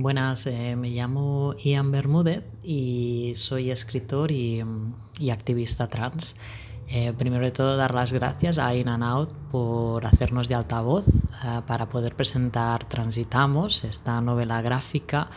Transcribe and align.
Buenas, 0.00 0.46
eh, 0.46 0.76
me 0.76 0.90
llamo 0.90 1.54
Ian 1.54 1.90
Bermúdez 1.90 2.44
y 2.62 3.32
soy 3.34 3.72
escritor 3.72 4.30
y, 4.30 4.62
activista 5.32 5.88
trans. 5.88 6.36
Eh, 6.88 7.12
primero 7.18 7.44
de 7.44 7.50
todo, 7.50 7.76
dar 7.76 7.92
las 7.92 8.12
gracias 8.12 8.58
a 8.58 8.72
In 8.76 8.88
and 8.88 9.02
Out 9.02 9.32
por 9.50 10.06
hacernos 10.06 10.48
de 10.48 10.54
altavoz 10.54 11.04
eh, 11.08 11.62
para 11.66 11.88
poder 11.88 12.14
presentar 12.14 12.84
Transitamos, 12.84 13.82
esta 13.82 14.20
novela 14.20 14.62
gráfica 14.62 15.30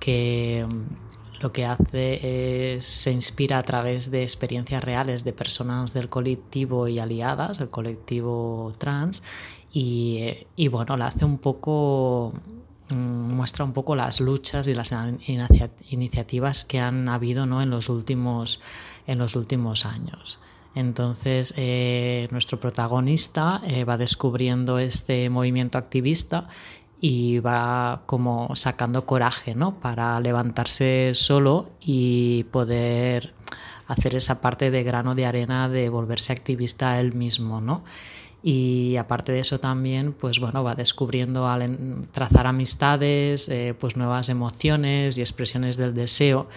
que 0.00 0.66
mm, 0.68 1.42
lo 1.42 1.52
que 1.52 1.66
hace 1.66 2.74
es 2.74 2.84
se 2.86 3.12
inspira 3.12 3.58
a 3.58 3.62
través 3.62 4.10
de 4.10 4.24
experiencias 4.24 4.82
reales 4.82 5.22
de 5.22 5.32
personas 5.32 5.94
del 5.94 6.08
colectivo 6.08 6.88
y 6.88 6.98
aliadas, 6.98 7.60
el 7.60 7.68
colectivo 7.68 8.72
trans, 8.76 9.22
y, 9.72 10.18
y 10.56 10.66
bueno, 10.66 10.96
la 10.96 11.06
hace 11.06 11.24
un 11.24 11.38
poco 11.38 12.34
muestra 12.92 13.64
un 13.64 13.72
poco 13.72 13.96
las 13.96 14.20
luchas 14.20 14.66
y 14.66 14.74
las 14.74 14.94
iniciativas 15.90 16.64
que 16.64 16.80
han 16.80 17.08
habido 17.08 17.46
¿no? 17.46 17.62
en, 17.62 17.70
los 17.70 17.88
últimos, 17.88 18.60
en 19.06 19.18
los 19.18 19.36
últimos 19.36 19.86
años. 19.86 20.38
Entonces, 20.74 21.52
eh, 21.56 22.28
nuestro 22.30 22.60
protagonista 22.60 23.60
eh, 23.66 23.84
va 23.84 23.96
descubriendo 23.96 24.78
este 24.78 25.28
movimiento 25.28 25.78
activista 25.78 26.46
y 27.00 27.38
va 27.40 28.02
como 28.06 28.54
sacando 28.54 29.06
coraje 29.06 29.54
¿no? 29.54 29.72
para 29.72 30.20
levantarse 30.20 31.10
solo 31.14 31.70
y 31.80 32.44
poder 32.44 33.34
hacer 33.88 34.14
esa 34.14 34.40
parte 34.40 34.70
de 34.70 34.84
grano 34.84 35.14
de 35.14 35.26
arena 35.26 35.68
de 35.68 35.88
volverse 35.88 36.32
activista 36.32 37.00
él 37.00 37.14
mismo. 37.14 37.60
¿no? 37.60 37.82
Y 38.42 38.96
aparte 38.96 39.32
de 39.32 39.40
eso 39.40 39.60
también 39.60 40.12
pues 40.12 40.40
bueno 40.40 40.64
va 40.64 40.74
descubriendo 40.74 41.46
al 41.46 42.06
trazar 42.10 42.46
amistades 42.46 43.48
eh, 43.48 43.74
pues 43.78 43.96
nuevas 43.96 44.28
emociones 44.28 45.18
y 45.18 45.20
expresiones 45.20 45.76
del 45.76 45.94
deseo 45.94 46.48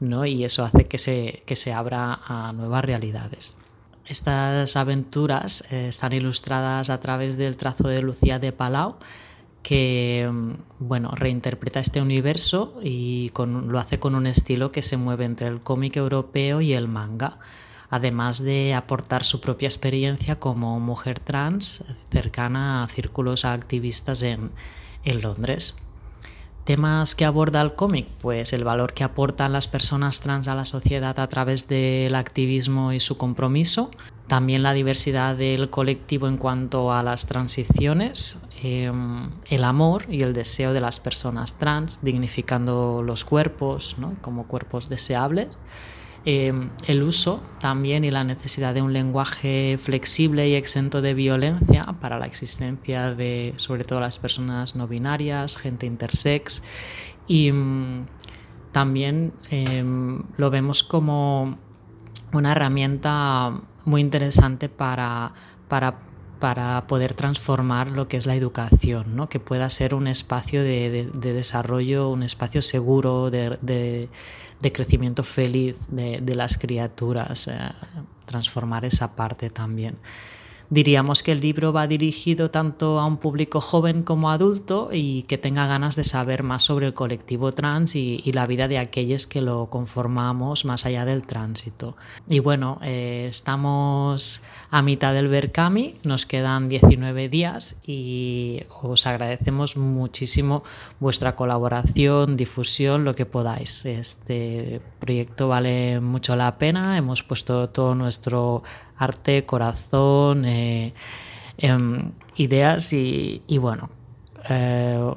¿no? 0.00 0.24
y 0.24 0.44
eso 0.44 0.64
hace 0.64 0.84
que 0.84 0.98
se, 0.98 1.42
que 1.46 1.56
se 1.56 1.72
abra 1.72 2.20
a 2.26 2.52
nuevas 2.52 2.84
realidades 2.84 3.56
estas 4.06 4.76
aventuras 4.76 5.64
eh, 5.70 5.88
están 5.88 6.12
ilustradas 6.12 6.90
a 6.90 7.00
través 7.00 7.36
del 7.36 7.56
trazo 7.56 7.88
de 7.88 8.00
Lucía 8.00 8.38
de 8.38 8.52
Palau 8.52 8.96
que 9.66 10.30
bueno, 10.78 11.10
reinterpreta 11.16 11.80
este 11.80 12.00
universo 12.00 12.78
y 12.84 13.30
con, 13.30 13.72
lo 13.72 13.80
hace 13.80 13.98
con 13.98 14.14
un 14.14 14.28
estilo 14.28 14.70
que 14.70 14.80
se 14.80 14.96
mueve 14.96 15.24
entre 15.24 15.48
el 15.48 15.58
cómic 15.58 15.96
europeo 15.96 16.60
y 16.60 16.72
el 16.72 16.86
manga 16.86 17.40
además 17.90 18.42
de 18.42 18.74
aportar 18.74 19.24
su 19.24 19.40
propia 19.40 19.68
experiencia 19.68 20.38
como 20.38 20.78
mujer 20.80 21.20
trans 21.20 21.84
cercana 22.10 22.82
a 22.82 22.88
círculos 22.88 23.44
activistas 23.44 24.22
en, 24.22 24.50
Londres. 25.22 25.76
Temas 26.64 27.14
que 27.14 27.24
aborda 27.24 27.62
el 27.62 27.76
cómic, 27.76 28.08
pues 28.20 28.52
el 28.52 28.64
valor 28.64 28.92
que 28.92 29.04
aportan 29.04 29.52
las 29.52 29.68
personas 29.68 30.20
trans 30.20 30.48
a 30.48 30.56
la 30.56 30.64
sociedad 30.64 31.20
a 31.20 31.28
través 31.28 31.68
del 31.68 32.16
activismo 32.16 32.92
y 32.92 32.98
su 32.98 33.16
compromiso, 33.16 33.88
también 34.26 34.64
la 34.64 34.72
diversidad 34.72 35.36
del 35.36 35.70
colectivo 35.70 36.26
en 36.26 36.38
cuanto 36.38 36.92
a 36.92 37.04
las 37.04 37.26
transiciones, 37.26 38.40
em, 38.64 39.30
el 39.48 39.62
amor 39.62 40.06
y 40.08 40.22
el 40.22 40.32
deseo 40.32 40.72
de 40.72 40.80
las 40.80 40.98
personas 40.98 41.56
trans, 41.56 42.00
dignificando 42.02 43.00
los 43.00 43.24
cuerpos 43.24 43.94
como 44.20 44.48
cuerpos 44.48 44.88
deseables, 44.88 45.56
Em, 46.28 46.70
el 46.88 47.04
uso 47.04 47.40
también 47.60 48.04
y 48.04 48.10
la 48.10 48.24
necesidad 48.24 48.74
de 48.74 48.82
un 48.82 48.92
lenguaje 48.92 49.76
flexible 49.78 50.48
y 50.48 50.54
exento 50.56 51.00
de 51.00 51.14
violencia 51.14 51.86
para 52.00 52.18
la 52.18 52.26
existencia 52.26 53.14
de 53.14 53.54
sobre 53.58 53.84
todo 53.84 54.00
las 54.00 54.18
personas 54.18 54.74
no 54.74 54.88
binarias, 54.88 55.56
gente 55.56 55.86
intersex. 55.86 56.64
Y 57.28 57.52
mm, 57.52 58.06
también 58.72 59.34
em, 59.50 60.24
lo 60.36 60.50
vemos 60.50 60.82
como 60.82 61.58
una 62.32 62.50
herramienta 62.50 63.62
muy 63.84 64.00
interesante 64.00 64.68
para, 64.68 65.32
para 65.68 65.96
para 66.38 66.86
poder 66.86 67.14
transformar 67.14 67.90
lo 67.90 68.08
que 68.08 68.16
es 68.16 68.26
la 68.26 68.34
educación, 68.34 69.16
¿no? 69.16 69.28
que 69.28 69.40
pueda 69.40 69.68
ser 69.70 69.94
un 69.94 70.06
espacio 70.06 70.62
de, 70.62 71.10
desarrollo, 71.12 72.10
un 72.10 72.22
espacio 72.22 72.62
seguro, 72.62 73.30
de, 73.30 74.08
crecimiento 74.72 75.22
feliz 75.22 75.86
de, 75.90 76.34
las 76.34 76.58
criaturas, 76.58 77.48
eh, 77.48 77.58
transformar 78.26 78.84
esa 78.84 79.16
parte 79.16 79.50
también. 79.50 79.96
Diríamos 80.68 81.22
que 81.22 81.32
el 81.32 81.40
libro 81.40 81.72
va 81.72 81.86
dirigido 81.86 82.50
tanto 82.50 82.98
a 82.98 83.06
un 83.06 83.18
público 83.18 83.60
joven 83.60 84.02
como 84.02 84.30
adulto 84.30 84.88
y 84.92 85.22
que 85.22 85.38
tenga 85.38 85.66
ganas 85.66 85.94
de 85.94 86.02
saber 86.02 86.42
más 86.42 86.64
sobre 86.64 86.86
el 86.86 86.94
colectivo 86.94 87.52
trans 87.52 87.94
y, 87.94 88.22
la 88.36 88.46
vida 88.46 88.68
de 88.68 88.78
aquellos 88.78 89.26
que 89.26 89.40
lo 89.40 89.70
conformamos 89.70 90.64
más 90.64 90.84
allá 90.84 91.04
del 91.04 91.22
tránsito. 91.22 91.96
Y 92.28 92.40
bueno, 92.40 92.78
eh, 92.82 93.26
estamos 93.30 94.42
a 94.70 94.82
mitad 94.82 95.14
del 95.14 95.28
Berkami, 95.28 95.94
nos 96.02 96.26
quedan 96.26 96.68
19 96.68 97.28
días 97.30 97.76
y 97.86 98.60
os 98.82 99.06
agradecemos 99.06 99.76
muchísimo 99.76 100.64
vuestra 101.00 101.34
colaboración, 101.36 102.36
difusión, 102.36 103.04
lo 103.04 103.14
que 103.14 103.24
podáis. 103.24 103.86
Este 103.86 104.82
proyecto 104.98 105.48
vale 105.48 106.00
mucho 106.00 106.36
la 106.36 106.58
pena, 106.58 106.98
hemos 106.98 107.22
puesto 107.22 107.68
todo 107.68 107.94
nuestro 107.94 108.62
arte, 108.98 109.44
corazón, 109.44 110.44
eh, 110.44 110.94
em, 111.58 112.12
ideas 112.36 112.92
y, 112.92 113.42
bueno, 113.58 113.88
eh, 114.48 115.14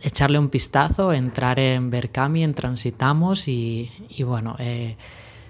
echarle 0.00 0.38
un 0.38 0.48
pistazo, 0.48 1.12
entrar 1.12 1.58
en 1.58 1.90
Berkami, 1.90 2.44
en 2.44 2.54
Transitamos 2.54 3.48
y, 3.48 3.90
bueno, 4.24 4.56
eh, 4.58 4.96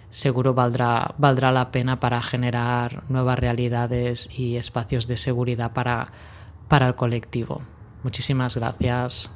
seguro 0.09 0.55
valdrá, 0.55 1.15
valdrá 1.19 1.51
la 1.53 1.71
pena 1.71 1.99
para 2.01 2.23
generar 2.23 3.03
nuevas 3.09 3.39
realidades 3.39 4.29
y 4.37 4.57
espacios 4.57 5.09
de 5.09 5.17
seguridad 5.17 5.73
para, 5.73 6.13
para 6.69 6.89
el 6.89 6.95
colectivo. 6.95 7.63
Muchísimas 8.03 8.57
gracias. 8.57 9.33